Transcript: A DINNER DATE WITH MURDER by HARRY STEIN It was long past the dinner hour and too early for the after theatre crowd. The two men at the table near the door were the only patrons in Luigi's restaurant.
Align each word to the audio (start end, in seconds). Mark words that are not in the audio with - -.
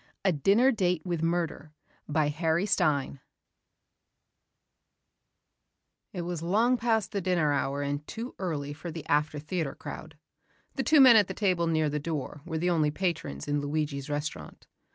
A 0.25 0.31
DINNER 0.31 0.71
DATE 0.71 1.05
WITH 1.05 1.21
MURDER 1.21 1.73
by 2.09 2.29
HARRY 2.29 2.65
STEIN 2.65 3.19
It 6.11 6.23
was 6.23 6.41
long 6.41 6.75
past 6.75 7.11
the 7.11 7.21
dinner 7.21 7.53
hour 7.53 7.83
and 7.83 8.07
too 8.07 8.33
early 8.39 8.73
for 8.73 8.89
the 8.89 9.05
after 9.05 9.37
theatre 9.37 9.75
crowd. 9.75 10.17
The 10.73 10.81
two 10.81 11.01
men 11.01 11.17
at 11.17 11.27
the 11.27 11.35
table 11.35 11.67
near 11.67 11.87
the 11.87 11.99
door 11.99 12.41
were 12.45 12.57
the 12.57 12.71
only 12.71 12.89
patrons 12.89 13.47
in 13.47 13.61
Luigi's 13.61 14.09
restaurant. 14.09 14.65